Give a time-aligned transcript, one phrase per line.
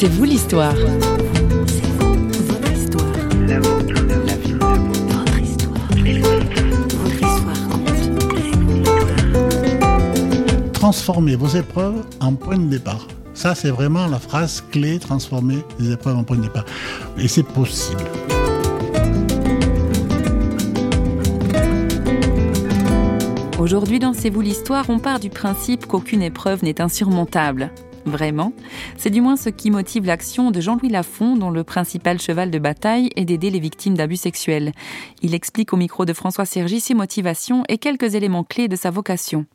[0.00, 0.76] C'est vous l'histoire.
[10.72, 13.08] Transformez vos épreuves en point de départ.
[13.34, 16.64] Ça, c'est vraiment la phrase clé, transformer les épreuves en point de départ.
[17.18, 18.04] Et c'est possible.
[23.58, 27.72] Aujourd'hui, dans C'est vous l'histoire, on part du principe qu'aucune épreuve n'est insurmontable.
[28.08, 28.52] Vraiment
[28.96, 32.58] C'est du moins ce qui motive l'action de Jean-Louis Lafont, dont le principal cheval de
[32.58, 34.72] bataille est d'aider les victimes d'abus sexuels.
[35.22, 38.90] Il explique au micro de François Sergi ses motivations et quelques éléments clés de sa
[38.90, 39.46] vocation.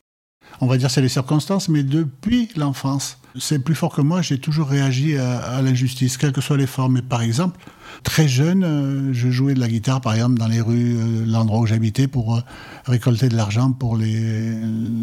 [0.60, 4.38] On va dire c'est les circonstances, mais depuis l'enfance, c'est plus fort que moi, j'ai
[4.38, 7.02] toujours réagi à, l'injustice, quelles que soient les formes.
[7.02, 7.58] par exemple,
[8.02, 11.60] très jeune, euh, je jouais de la guitare, par exemple, dans les rues, euh, l'endroit
[11.60, 12.40] où j'habitais, pour euh,
[12.86, 14.54] récolter de l'argent pour les,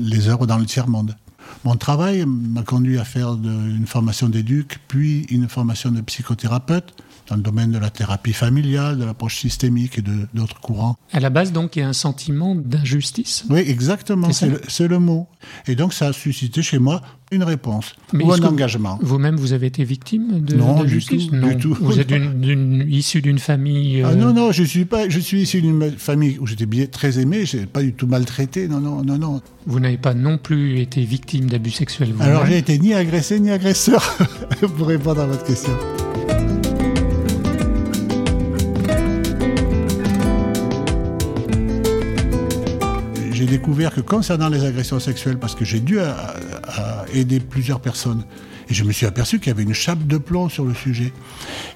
[0.03, 1.15] les œuvres dans le tiers-monde.
[1.63, 6.93] Mon travail m'a conduit à faire une formation d'éduc, puis une formation de psychothérapeute
[7.27, 10.97] dans le domaine de la thérapie familiale, de l'approche systémique et d'autres courants.
[11.13, 13.45] À la base, donc, il y a un sentiment d'injustice.
[13.49, 15.27] Oui, exactement, c'est le, mot.
[15.67, 18.99] Et donc, ça a suscité chez moi une réponse ou un engagement.
[19.01, 21.77] Vous-même, vous avez été victime de non, d'injustice Non, du tout.
[21.79, 22.11] Vous êtes
[22.89, 24.03] issu d'une famille...
[24.03, 26.87] Ah, non, euh, non, je suis, pas, je suis issu d'une famille où j'étais bien
[26.87, 29.41] très aimé, je n'ai pas du tout maltraité, non, non, non, non.
[29.65, 33.51] Vous n'avez pas non plus été victime d'abus sexuels Alors, j'ai été ni agressé ni
[33.51, 34.17] agresseur,
[34.77, 35.71] pour répondre à votre question.
[43.41, 45.97] J'ai découvert que concernant les agressions sexuelles, parce que j'ai dû
[47.11, 48.23] aider plusieurs personnes,
[48.69, 51.11] et je me suis aperçu qu'il y avait une chape de plomb sur le sujet.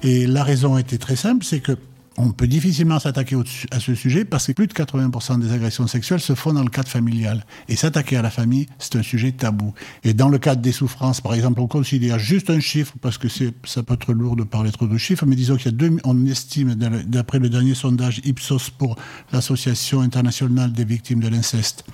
[0.03, 1.71] Et la raison était très simple, c'est que
[2.17, 3.35] on peut difficilement s'attaquer
[3.71, 6.69] à ce sujet parce que plus de 80% des agressions sexuelles se font dans le
[6.69, 7.45] cadre familial.
[7.67, 9.73] Et s'attaquer à la famille, c'est un sujet tabou.
[10.03, 13.27] Et dans le cadre des souffrances, par exemple, on considère juste un chiffre parce que
[13.29, 15.97] ça peut être lourd de parler trop de chiffres, mais disons qu'il y a deux,
[16.03, 18.95] on estime, d'après le dernier sondage Ipsos pour
[19.31, 21.85] l'Association internationale des victimes de l'inceste,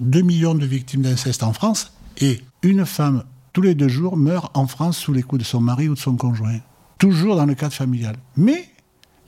[0.00, 4.50] 2 millions de victimes d'inceste en France et une femme tous les deux jours meurt
[4.56, 6.58] en France sous les coups de son mari ou de son conjoint.
[6.98, 8.16] Toujours dans le cadre familial.
[8.36, 8.68] Mais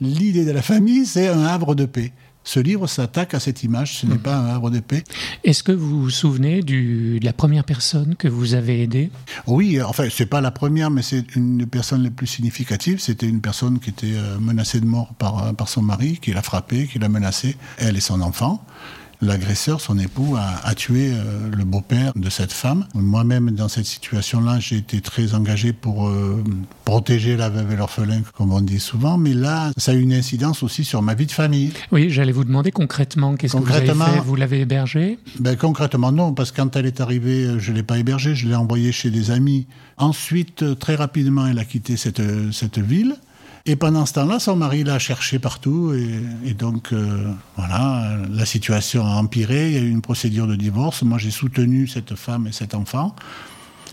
[0.01, 2.11] l'idée de la famille, c'est un havre de paix.
[2.43, 4.19] Ce livre s'attaque à cette image, ce n'est hmm.
[4.19, 5.03] pas un havre de paix.
[5.43, 9.09] Est-ce que vous vous souvenez du, de la première personne que vous avez aidée?
[9.47, 12.99] Oui, enfin, c'est pas la première, mais c'est une des personnes les plus significatives.
[12.99, 16.41] C'était une personne qui était euh, menacée de mort par, par son mari, qui l'a
[16.41, 18.63] frappée, qui l'a menacée, elle et son enfant
[19.21, 22.87] l'agresseur, son époux, a, tué euh, le beau-père de cette femme.
[22.93, 26.43] Moi-même, dans cette situation-là, j'ai été très engagé pour euh,
[26.85, 29.17] protéger la veuve et l'orphelin, comme on dit souvent.
[29.17, 31.71] Mais là, ça a eu une incidence aussi sur ma vie de famille.
[31.91, 34.19] Oui, j'allais vous demander concrètement, qu'est-ce que vous avez fait?
[34.23, 37.77] Vous l'avez hébergée ben, Concrètement, non, parce que quand elle est arrivée, euh, je ne
[37.77, 39.67] l'ai pas hébergée, je l'ai envoyée chez des amis.
[39.97, 43.15] Ensuite, très rapidement, elle a quitté cette, cette ville.
[43.69, 45.93] Et pendant ce temps-là, son mari l'a cherché partout.
[46.45, 49.67] Et, donc, euh, voilà, la situation a empiré.
[49.67, 51.03] Il y a eu une procédure de divorce.
[51.03, 53.13] Moi, j'ai soutenu cette femme et cet enfant.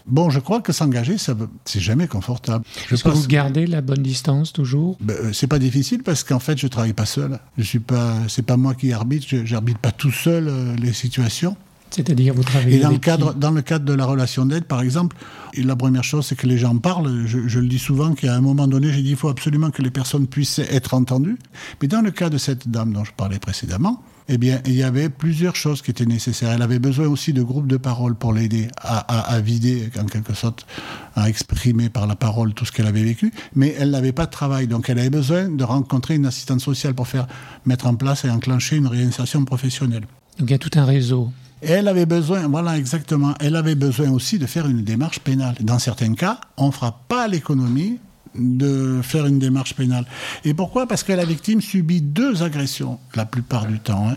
[0.06, 1.34] Bon, je crois que s'engager, ça,
[1.64, 2.64] c'est jamais confortable.
[2.92, 4.96] Est-ce que vous gardez la bonne distance toujours?
[5.00, 7.40] Ben, euh, C'est pas difficile parce qu'en fait, je travaille pas seul.
[7.58, 9.26] Je suis pas, c'est pas moi qui arbitre.
[9.28, 11.56] Je n'arbitre pas tout seul euh, les situations.
[11.94, 14.80] C'est-à-dire, vous travaillez Et dans le, cadre, dans le cadre de la relation d'aide, par
[14.82, 15.16] exemple,
[15.56, 17.24] la première chose, c'est que les gens parlent.
[17.24, 19.92] Je, le dis souvent qu'à un moment donné, j'ai dit il faut absolument que les
[19.92, 21.38] personnes puissent être entendues.
[21.80, 24.82] Mais dans le cas de cette dame dont je parlais précédemment, eh bien, il y
[24.82, 26.50] avait plusieurs choses qui étaient nécessaires.
[26.50, 30.34] Elle avait besoin aussi de groupes de parole pour l'aider à, à, vider, en quelque
[30.34, 30.66] sorte,
[31.14, 33.32] à exprimer par la parole tout ce qu'elle avait vécu.
[33.54, 34.66] Mais elle n'avait pas de travail.
[34.66, 37.28] Donc, elle avait besoin de rencontrer une assistante sociale pour faire
[37.66, 40.06] mettre en place et enclencher une réinsertion professionnelle.
[40.40, 41.30] Donc, il y a tout un réseau
[41.66, 45.56] elle avait besoin, voilà exactement, elle avait besoin aussi de faire une démarche pénale.
[45.60, 47.98] Dans certains cas, on ne fera pas l'économie
[48.34, 50.06] de faire une démarche pénale.
[50.44, 50.86] Et pourquoi?
[50.86, 54.08] Parce que la victime subit deux agressions la plupart du temps.
[54.08, 54.16] Hein.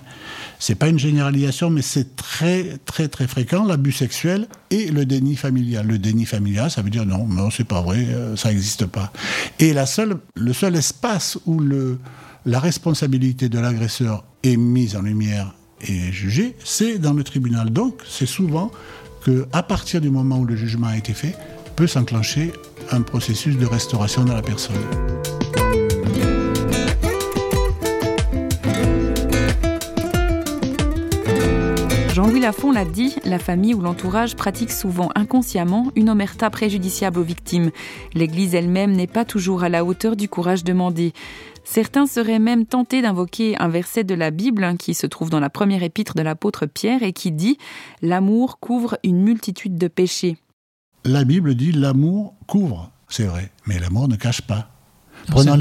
[0.60, 5.36] C'est pas une généralisation, mais c'est très très très fréquent l'abus sexuel et le déni
[5.36, 5.86] familial.
[5.86, 9.12] Le déni familial, ça veut dire non, non, c'est pas vrai, euh, ça n'existe pas.
[9.60, 12.00] Et la seule, le seul espace où le,
[12.46, 17.70] la responsabilité de l'agresseur est mise en lumière et jugé, c'est dans le tribunal.
[17.70, 18.72] Donc, c'est souvent
[19.24, 21.36] que, à partir du moment où le jugement a été fait,
[21.76, 22.52] peut s'enclencher
[22.92, 24.76] un processus de restauration de la personne.
[32.28, 37.24] Jean-Louis Lafont l'a dit, la famille ou l'entourage pratique souvent inconsciemment une omerta préjudiciable aux
[37.24, 37.72] victimes.
[38.16, 41.14] L'Église elle-même n'est pas toujours à la hauteur du courage demandé.
[41.64, 45.50] Certains seraient même tentés d'invoquer un verset de la Bible qui se trouve dans la
[45.50, 47.54] première épître de l'apôtre Pierre et qui dit⁇
[48.02, 50.36] L'amour couvre une multitude de péchés⁇
[51.10, 52.92] La Bible dit l'amour couvre.
[53.08, 54.68] C'est vrai, mais l'amour ne cache pas.
[55.30, 55.56] Prenons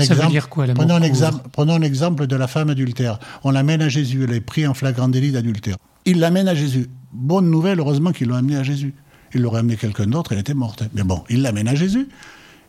[1.78, 3.20] l'exemple de la femme adultère.
[3.44, 5.76] On l'amène à Jésus, elle est prise en flagrant délit d'adultère.
[6.06, 6.88] Il l'amène à Jésus.
[7.12, 8.94] Bonne nouvelle, heureusement qu'ils l'ont amené à Jésus.
[9.34, 10.84] Il l'aurait amené quelqu'un d'autre, elle était morte.
[10.94, 12.08] Mais bon, il l'amène à Jésus.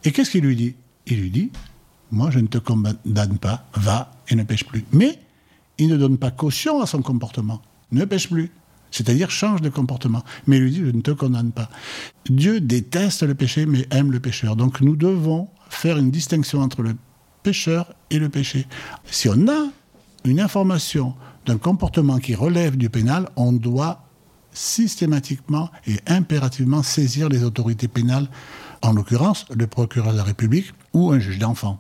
[0.04, 0.76] Et qu'est-ce qu'il lui dit?
[1.06, 1.52] Il lui dit
[2.12, 4.84] Moi, je ne te condamne pas, va et ne pêche plus.
[4.92, 5.20] Mais
[5.78, 7.62] il ne donne pas caution à son comportement.
[7.92, 8.52] Ne pêche plus.
[8.90, 10.24] C'est-à-dire change de comportement.
[10.48, 11.70] Mais il lui dit Je ne te condamne pas.
[12.30, 14.56] Dieu déteste le péché, mais aime le pécheur.
[14.56, 16.96] Donc nous devons faire une distinction entre le
[17.44, 18.66] pécheur et le péché.
[19.06, 19.68] Si on a
[20.26, 21.14] une information
[21.48, 24.04] d'un comportement qui relève du pénal, on doit
[24.52, 28.28] systématiquement et impérativement saisir les autorités pénales,
[28.82, 31.80] en l'occurrence le procureur de la République ou un juge d'enfant.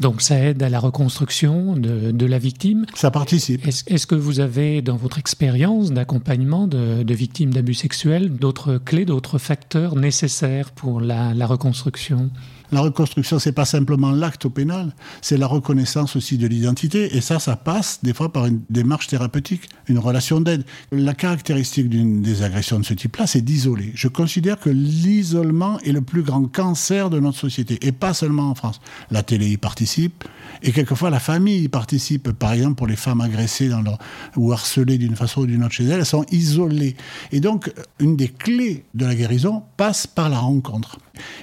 [0.00, 2.86] Donc ça aide à la reconstruction de, la victime.
[2.94, 3.66] Ça participe.
[3.66, 9.38] Est-ce que vous avez, dans votre expérience d'accompagnement de, victimes d'abus sexuels, d'autres clés, d'autres
[9.38, 12.30] facteurs nécessaires pour la reconstruction?
[12.72, 17.16] La reconstruction, c'est pas simplement l'acte au pénal, c'est la reconnaissance aussi de l'identité.
[17.16, 20.64] Et ça, ça passe des fois par une démarche thérapeutique, une relation d'aide.
[20.90, 23.92] La caractéristique d'une des agressions de ce type-là, c'est d'isoler.
[23.94, 28.50] Je considère que l'isolement est le plus grand cancer de notre société, et pas seulement
[28.50, 28.80] en France.
[29.10, 30.24] La télé y participe,
[30.62, 32.32] et quelquefois la famille y participe.
[32.32, 33.98] Par exemple, pour les femmes agressées dans leur,
[34.36, 36.96] ou harcelées d'une façon ou d'une autre chez elles, elles sont isolées.
[37.32, 40.98] Et donc, une des clés de la guérison passe par la rencontre.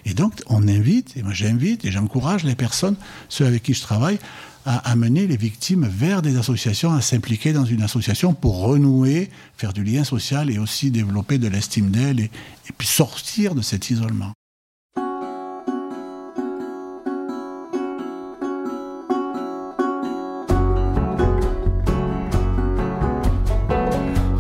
[0.06, 2.96] Et donc, on invite, et moi j'invite et j'encourage les personnes,
[3.28, 4.18] ceux avec qui je travaille,
[4.66, 9.74] à amener les victimes vers des associations, à s'impliquer dans une association pour renouer, faire
[9.74, 12.32] du lien social et aussi développer de l'estime d'elles et,
[12.78, 14.32] puis sortir de cet isolement.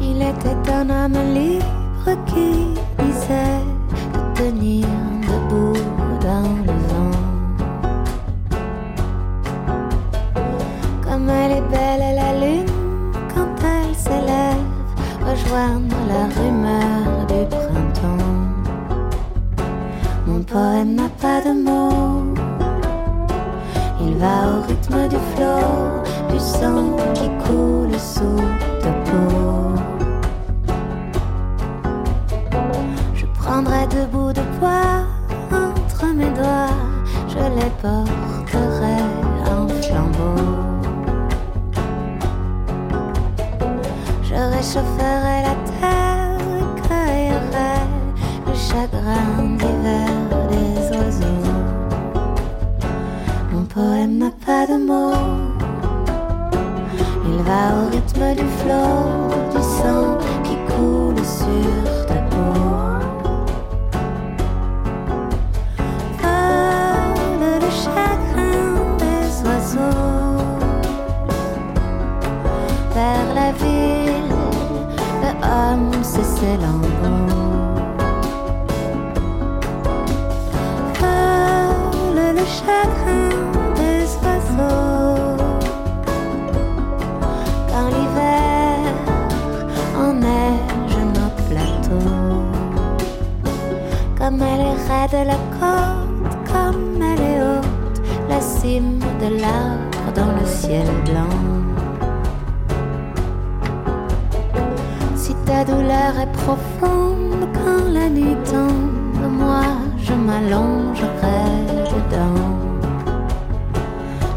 [0.02, 2.49] Il était un homme libre qui
[37.81, 39.00] porterai
[39.51, 40.42] en flambeau.
[44.24, 45.60] Je réchaufferai la
[48.69, 50.10] chagrin d'hiver
[50.51, 51.48] des oiseaux.
[53.51, 55.13] Mon poème n'a pas de mots.
[57.25, 59.00] Il va au rythme du flot,
[59.54, 60.19] du sang
[94.31, 101.36] de la côte comme elle est haute, la cime de l'arbre dans le ciel blanc.
[105.16, 109.64] Si ta douleur est profonde quand la nuit tombe, moi
[109.98, 111.42] je m'allongerai
[111.90, 112.56] dedans.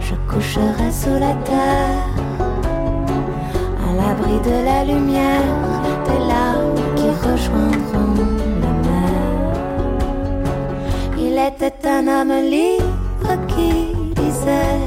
[0.00, 2.08] Je coucherai sous la terre,
[3.84, 5.42] à l'abri de la lumière,
[6.06, 8.01] des larmes qui rejoindront
[11.64, 14.80] était un homme libre qui disait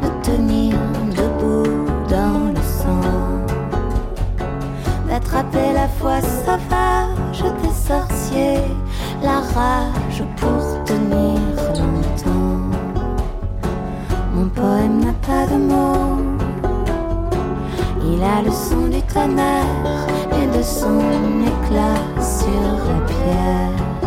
[0.00, 0.76] me tenir
[1.10, 3.44] debout dans le sang,
[5.06, 8.64] d'attraper la foi sauvage des sorciers,
[9.22, 11.38] la rage pour tenir
[11.78, 12.78] longtemps.
[14.34, 16.16] Mon poème n'a pas de mots,
[18.06, 20.06] il a le son du tonnerre
[20.40, 20.98] et de son
[21.42, 24.01] éclat sur la pierre.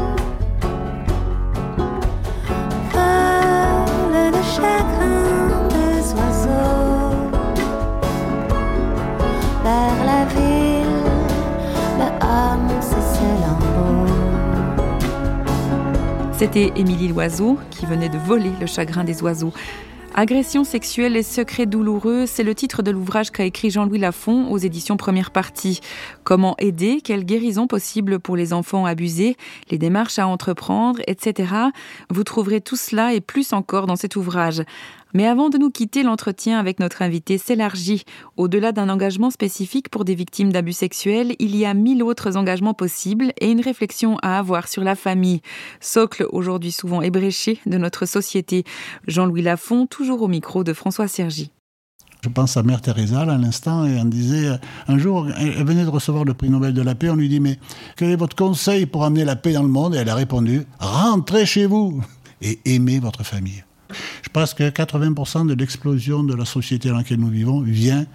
[16.46, 19.52] C'était Émilie Loiseau qui venait de voler le chagrin des oiseaux.
[20.14, 24.60] Agression sexuelle et secrets douloureux, c'est le titre de l'ouvrage qu'a écrit Jean-Louis Lafont aux
[24.60, 25.82] éditions Première Partie.
[26.26, 27.02] Comment aider?
[27.04, 29.38] Quelle guérison possible pour les enfants abusés?
[29.70, 31.54] Les démarches à entreprendre, etc.
[32.10, 34.64] Vous trouverez tout cela et plus encore dans cet ouvrage.
[35.14, 38.06] Mais avant de nous quitter, l'entretien avec notre invité s'élargit.
[38.38, 42.74] Au-delà d'un engagement spécifique pour des victimes d'abus sexuels, il y a mille autres engagements
[42.74, 45.42] possibles et une réflexion à avoir sur la famille.
[45.80, 48.64] Socle aujourd'hui souvent ébréché de notre société.
[49.08, 51.52] Jean-Louis Lafont, toujours au micro de François Sergi.
[52.26, 55.84] Je pense à Mère Teresa à l'instant et on disait euh, un jour elle venait
[55.84, 57.60] de recevoir le prix Nobel de la paix on lui dit mais
[57.96, 59.94] quel est votre conseil pour amener la paix dans le monde?
[59.94, 62.02] Et elle a répondu rentrez chez vous
[62.42, 63.64] et aimez votre famille.
[64.24, 68.08] Je pense que 80% de l'explosion de la société dans laquelle nous vivons vient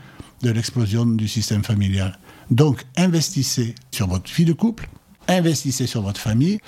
[0.43, 2.19] de l'explosion du système familial.
[2.51, 4.89] Donc investissez sur votre vie de couple,
[5.29, 6.59] investissez sur votre famille.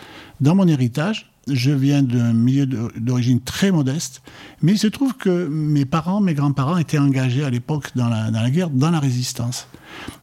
[0.41, 4.23] Dans mon héritage, je viens d'un milieu d'origine très modeste,
[4.63, 8.51] mais il se trouve que mes parents, mes grands-parents étaient engagés à l'époque dans la,
[8.51, 9.67] guerre, dans la résistance.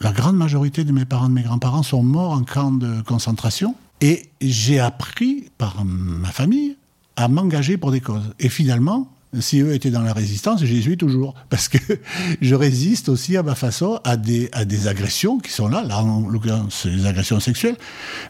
[0.01, 3.75] La grande majorité de mes parents, de mes grands-parents sont morts en camp de concentration,
[4.01, 6.77] et j'ai appris par ma famille
[7.15, 8.33] à m'engager pour des causes.
[8.39, 11.35] Et finalement, si eux étaient dans la résistance, j'y suis toujours.
[11.49, 11.77] Parce que
[12.41, 15.83] je résiste aussi à ma façon à des, à des agressions qui sont là.
[15.83, 17.75] Là, en l'occurrence, des agressions sexuelles.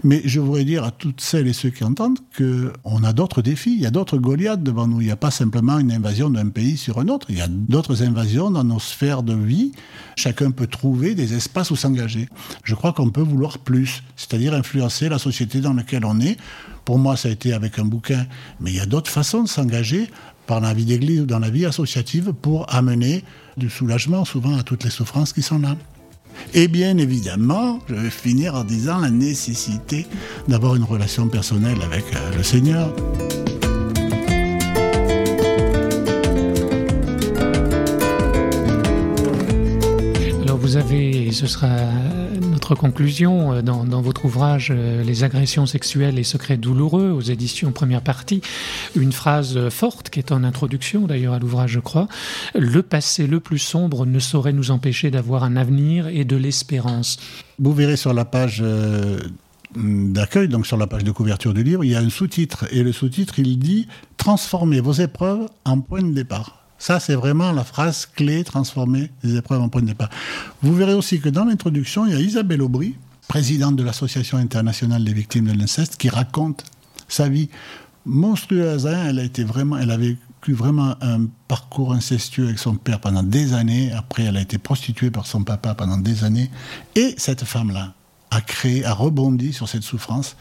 [0.03, 3.75] Mais je voudrais dire à toutes celles et ceux qui entendent qu'on a d'autres défis.
[3.75, 4.99] Il y a d'autres Goliaths devant nous.
[4.99, 7.27] Il n'y a pas simplement une invasion d'un pays sur un autre.
[7.29, 9.71] Il y a d'autres invasions dans nos sphères de vie.
[10.17, 12.27] Chacun peut trouver des espaces où s'engager.
[12.63, 14.03] Je crois qu'on peut vouloir plus.
[14.17, 16.37] C'est-à-dire influencer la société dans laquelle on est.
[16.83, 18.25] Pour moi, ça a été avec un bouquin.
[18.59, 20.09] Mais il y a d'autres façons de s'engager
[20.49, 23.23] par la vie d'église ou dans la vie associative pour amener
[23.55, 25.77] du soulagement souvent à toutes les souffrances qui sont là.
[26.55, 30.07] Et bien évidemment, je vais finir en disant la nécessité
[30.47, 32.91] d'avoir une relation personnelle avec euh, le Seigneur.
[40.41, 41.69] Alors vous avez, et ce sera
[42.59, 47.71] notre conclusion euh, dans, votre ouvrage euh, Les agressions sexuelles et secrets douloureux aux éditions
[47.71, 48.41] première partie,
[48.95, 52.07] une phrase forte qui est en introduction d'ailleurs à l'ouvrage, je crois.
[52.55, 57.17] Le passé le plus sombre ne saurait nous empêcher d'avoir un avenir et de l'espérance.
[57.59, 59.19] Vous verrez sur la page euh,
[59.75, 62.65] d'accueil, donc sur la page de couverture du livre, il y a un sous-titre.
[62.71, 66.65] Et le sous-titre, il dit Transformez vos épreuves en point de départ.
[66.77, 70.09] Ça, c'est vraiment la phrase clé, transformer les épreuves en point de départ.
[70.61, 72.95] Vous verrez aussi que dans l'introduction, il y a Isabelle Aubry,
[73.27, 76.63] présidente de l'Association internationale des victimes de l'inceste, qui raconte
[77.09, 77.49] sa vie
[78.09, 78.85] monstrueuse.
[78.85, 83.23] Elle a été vraiment, elle a vécu vraiment un parcours incestueux avec son père pendant
[83.23, 83.91] des années.
[83.93, 86.49] Après, elle a été prostituée par son papa pendant des années.
[86.95, 87.93] Et cette femme-là,
[88.31, 90.35] a créé, a rebondi sur cette souffrance.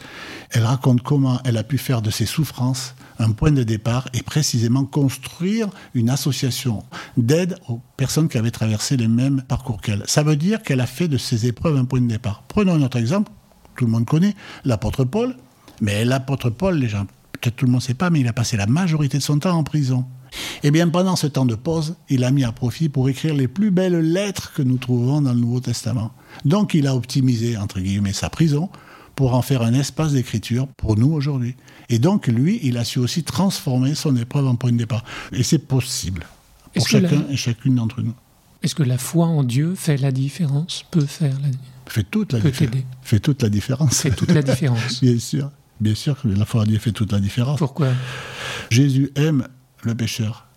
[0.51, 4.21] Elle raconte comment elle a pu faire de ses souffrances un point de départ et
[4.21, 6.83] précisément construire une association
[7.17, 10.03] d'aide aux personnes qui avaient traversé les mêmes parcours qu'elle.
[10.05, 12.43] Ça veut dire qu'elle a fait de ses épreuves un point de départ.
[12.47, 13.31] Prenons un autre exemple,
[13.75, 15.35] tout le monde connaît, l'apôtre Paul.
[15.81, 17.07] Mais l'apôtre Paul, les gens,
[17.39, 19.39] peut-être tout le monde ne sait pas, mais il a passé la majorité de son
[19.39, 20.05] temps en prison.
[20.63, 23.47] Eh bien, pendant ce temps de pause, il a mis à profit pour écrire les
[23.47, 26.11] plus belles lettres que nous trouvons dans le Nouveau Testament.
[26.45, 28.69] Donc, il a optimisé, entre guillemets, sa prison
[29.15, 31.55] pour en faire un espace d'écriture pour nous aujourd'hui.
[31.89, 35.03] Et donc, lui, il a su aussi transformer son épreuve en point de départ.
[35.33, 36.25] Et c'est possible
[36.73, 38.13] pour chacun et chacune d'entre nous.
[38.61, 41.49] Est-ce que la foi en Dieu fait la différence Peut faire la
[41.87, 42.83] fait toute la différence.
[43.01, 44.01] Fait toute la différence.
[44.01, 45.01] Fait toute la différence.
[45.01, 45.49] Bien sûr.
[45.79, 47.59] Bien sûr que la foi en Dieu fait toute la différence.
[47.59, 47.89] Pourquoi?
[48.69, 49.47] Jésus aime
[49.83, 50.47] le pécheur.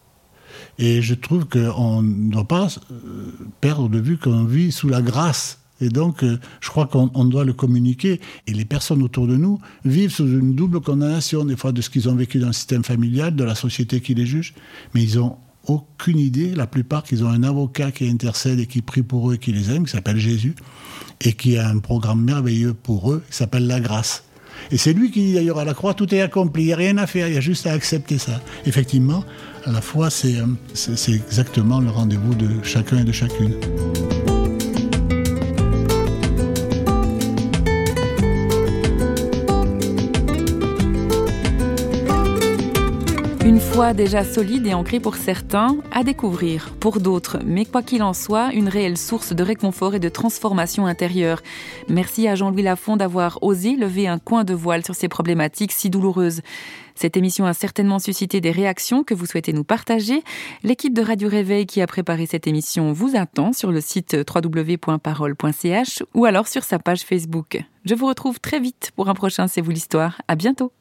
[0.79, 5.03] Et je trouve qu'on ne doit pas euh, perdre de vue qu'on vit sous la
[5.03, 5.59] grâce.
[5.81, 8.21] Et donc, euh, je crois qu'on doit le communiquer.
[8.47, 11.91] Et les personnes autour de nous vivent sous une double condamnation, des fois de ce
[11.91, 14.55] qu'ils ont vécu dans le système familial, de la société qui les juge.
[14.95, 15.37] Mais ils n'ont
[15.67, 19.35] aucune idée, la plupart, qu'ils ont un avocat qui intercède et qui prie pour eux
[19.35, 20.55] et qui les aime, qui s'appelle Jésus,
[21.21, 24.25] et qui a un programme merveilleux pour eux, qui s'appelle la grâce.
[24.71, 26.77] Et c'est lui qui dit d'ailleurs à la croix, tout est accompli, il n'y a
[26.77, 28.41] rien à faire, il y a juste à accepter ça.
[28.67, 29.25] Effectivement,
[29.65, 33.55] à la fois, euh, c'est exactement le rendez-vous de chacun et de chacune.
[43.73, 48.13] Foi déjà solide et ancrée pour certains, à découvrir pour d'autres, mais quoi qu'il en
[48.13, 51.41] soit, une réelle source de réconfort et de transformation intérieure.
[51.89, 55.89] Merci à Jean-Louis Lafont d'avoir osé lever un coin de voile sur ces problématiques si
[55.89, 56.43] douloureuses.
[56.95, 60.23] Cette émission a certainement suscité des réactions que vous souhaitez nous partager.
[60.63, 66.03] L'équipe de Radio Réveil qui a préparé cette émission vous attend sur le site www.parole.ch
[66.13, 67.65] ou alors sur sa page Facebook.
[67.87, 70.21] Je vous retrouve très vite pour un prochain C'est vous l'histoire.
[70.29, 70.73] À bientôt.